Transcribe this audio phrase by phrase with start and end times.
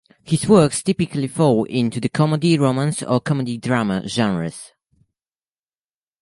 [0.23, 4.71] His works typically fall into the comedy, romance, or comedy drama genres.